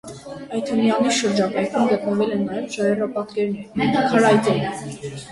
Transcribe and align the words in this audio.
Ադըյամանի 0.59 1.09
շրջակայքում 1.17 1.83
գտնվել 1.91 2.33
են 2.35 2.41
նաև 2.53 2.65
ժայռապատկերներ 2.77 4.01
(քարայծերի)։ 4.15 5.13